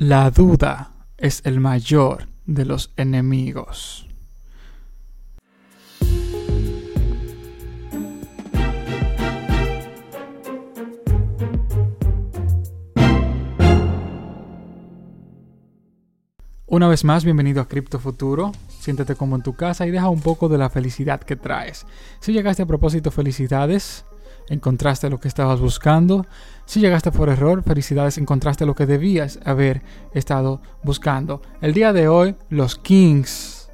[0.00, 4.06] La duda es el mayor de los enemigos.
[16.66, 18.52] Una vez más, bienvenido a Cripto Futuro.
[18.68, 21.86] Siéntete como en tu casa y deja un poco de la felicidad que traes.
[22.20, 24.04] Si llegaste a propósito, felicidades
[24.48, 26.26] encontraste lo que estabas buscando.
[26.64, 29.82] Si llegaste por error, felicidades, encontraste lo que debías haber
[30.12, 31.42] estado buscando.
[31.60, 33.70] El día de hoy, los Kings,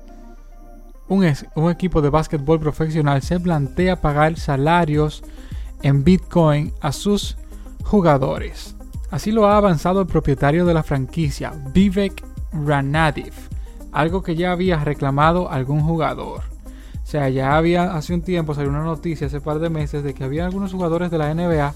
[1.08, 1.24] un,
[1.70, 5.22] equipo de básquetbol profesional, se plantea pagar salarios
[5.82, 7.36] en Bitcoin a sus
[7.82, 8.76] jugadores.
[9.10, 13.32] Así lo ha avanzado el propietario de la franquicia, Vivek Ranadiv,
[13.92, 16.53] algo que ya había reclamado algún jugador.
[17.04, 20.14] O sea, ya había hace un tiempo salió una noticia hace par de meses de
[20.14, 21.74] que había algunos jugadores de la NBA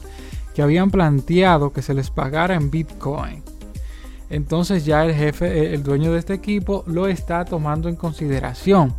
[0.55, 3.43] que habían planteado que se les pagara en Bitcoin.
[4.31, 8.95] Entonces ya el jefe, el dueño de este equipo, lo está tomando en consideración.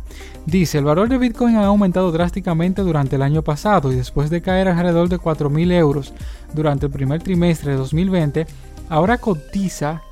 [0.46, 4.40] Dice, el valor de Bitcoin ha aumentado drásticamente durante el año pasado y después de
[4.40, 6.14] caer alrededor de 4.000 euros
[6.54, 8.46] durante el primer trimestre de 2020,
[8.88, 10.02] ahora cotiza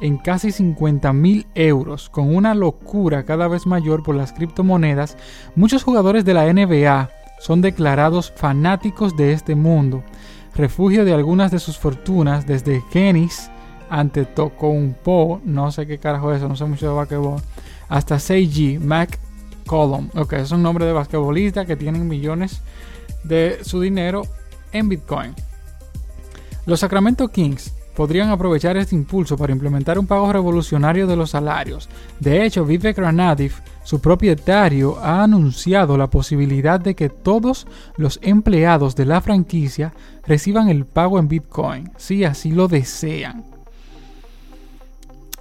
[0.00, 5.16] en casi 50 mil euros, con una locura cada vez mayor por las criptomonedas,
[5.54, 10.02] muchos jugadores de la NBA son declarados fanáticos de este mundo,
[10.54, 13.50] refugio de algunas de sus fortunas desde Genis
[13.90, 17.40] ante Tocompo, no sé qué carajo es eso, no sé mucho de basquetbol,
[17.88, 20.10] hasta Seiji McCollum.
[20.14, 22.62] Ok, es un nombre de basquetbolista que tienen millones
[23.22, 24.22] de su dinero
[24.72, 25.34] en Bitcoin.
[26.64, 31.88] Los Sacramento Kings podrían aprovechar este impulso para implementar un pago revolucionario de los salarios.
[32.20, 37.66] De hecho, Vivek Ranadiv, su propietario, ha anunciado la posibilidad de que todos
[37.96, 39.94] los empleados de la franquicia
[40.26, 43.44] reciban el pago en Bitcoin, si así lo desean.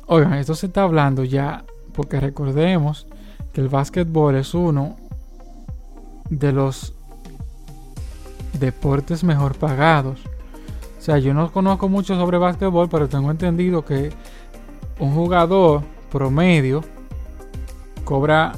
[0.07, 3.05] Oigan, esto se está hablando ya porque recordemos
[3.51, 4.95] que el básquetbol es uno
[6.29, 6.93] de los
[8.59, 10.19] deportes mejor pagados
[11.05, 14.11] sea, yo no conozco mucho sobre básquetbol, pero tengo entendido que
[14.97, 16.83] un jugador promedio
[18.03, 18.53] cobra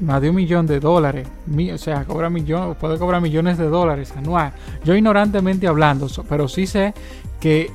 [0.00, 1.28] más de un millón de dólares.
[1.72, 4.52] O sea, cobra millón, puede cobrar millones de dólares anual.
[4.82, 6.92] Yo ignorantemente hablando, pero sí sé
[7.38, 7.70] que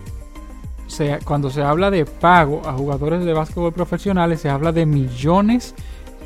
[1.23, 5.73] cuando se habla de pago a jugadores de básquetbol profesionales, se habla de millones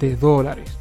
[0.01, 0.78] de dólares.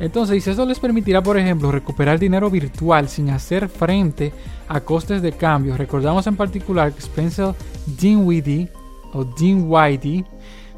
[0.00, 4.32] Entonces, eso les permitirá, por ejemplo, recuperar dinero virtual sin hacer frente
[4.66, 5.76] a costes de cambio.
[5.76, 7.54] Recordamos en particular que Spencer
[8.00, 8.70] Dinwiddie
[9.12, 10.24] o Dinwiddie,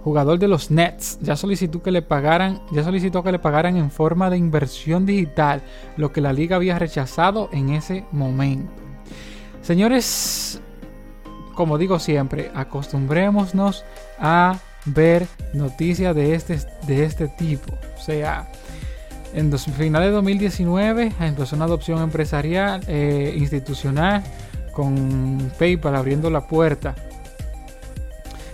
[0.03, 3.93] jugador de los Nets, ya solicitó que le pagaran, ya solicitó que le pagaran en
[3.93, 5.63] forma de inversión digital,
[5.97, 8.73] lo que la liga había rechazado en ese momento.
[9.61, 10.61] Señores,
[11.55, 13.85] como digo siempre, acostumbrémonos
[14.19, 16.59] a ver noticias de este,
[16.89, 17.73] de este tipo.
[17.97, 18.51] O sea,
[19.33, 24.23] en dos, finales de 2019 empezó una adopción empresarial eh, institucional
[24.73, 26.95] con PayPal abriendo la puerta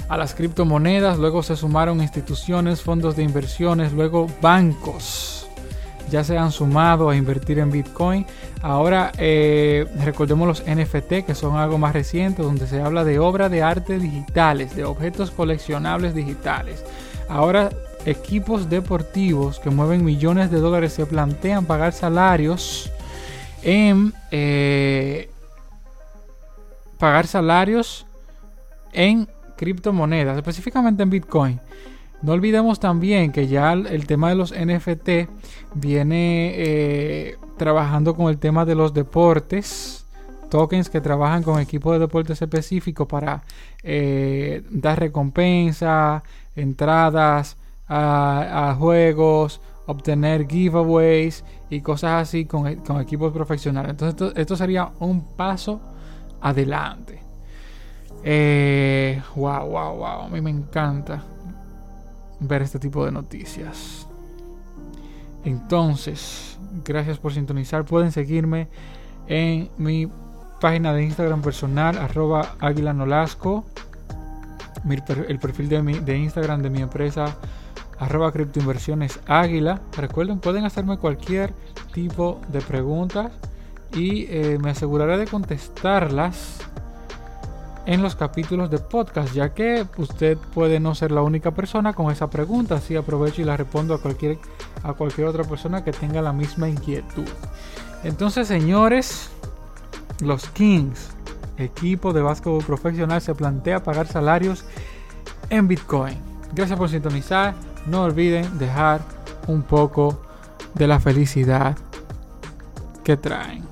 [0.08, 1.18] a las criptomonedas.
[1.18, 5.38] Luego se sumaron instituciones, fondos de inversiones, luego bancos
[6.10, 8.26] ya se han sumado a invertir en Bitcoin.
[8.62, 13.50] Ahora eh, recordemos los NFT que son algo más reciente donde se habla de obras
[13.50, 16.84] de arte digitales, de objetos coleccionables digitales.
[17.28, 17.70] Ahora
[18.04, 22.90] equipos deportivos que mueven millones de dólares se plantean pagar salarios
[23.62, 25.28] en eh,
[26.98, 28.06] pagar salarios
[28.92, 31.60] en criptomonedas, específicamente en Bitcoin.
[32.22, 35.28] No olvidemos también que ya el tema de los NFT
[35.74, 40.04] viene eh, trabajando con el tema de los deportes,
[40.50, 43.44] tokens que trabajan con equipos de deportes específicos para
[43.82, 46.24] eh, dar recompensa,
[46.56, 47.56] entradas,
[47.88, 52.66] a, juegos, obtener giveaways y cosas así con,
[53.00, 53.90] equipos profesionales.
[53.90, 55.80] Entonces esto, sería un paso
[56.40, 57.22] adelante.
[59.34, 60.22] Wow, wow, wow.
[60.22, 61.22] A mí me encanta
[62.40, 64.06] ver este tipo de noticias.
[65.44, 67.84] Entonces, gracias por sintonizar.
[67.84, 68.68] Pueden seguirme
[69.26, 70.08] en mi
[70.60, 73.64] página de Instagram personal, arroba Águila Nolasco.
[75.28, 77.36] el perfil de, de Instagram de mi empresa
[77.98, 79.80] arroba criptoinversiones águila.
[79.96, 81.54] Recuerden, pueden hacerme cualquier
[81.92, 83.32] tipo de preguntas
[83.92, 86.60] y eh, me aseguraré de contestarlas
[87.86, 92.12] en los capítulos de podcast, ya que usted puede no ser la única persona con
[92.12, 94.38] esa pregunta, así aprovecho y la respondo a cualquier,
[94.82, 97.24] a cualquier otra persona que tenga la misma inquietud.
[98.04, 99.30] Entonces, señores,
[100.20, 101.10] los Kings
[101.58, 104.64] equipo de básquetbol profesional se plantea pagar salarios
[105.50, 106.16] en Bitcoin.
[106.54, 107.54] Gracias por sintonizar.
[107.88, 109.00] No olviden dejar
[109.46, 110.20] un poco
[110.74, 111.76] de la felicidad
[113.02, 113.64] que traen.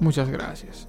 [0.00, 0.86] Muchas gracias.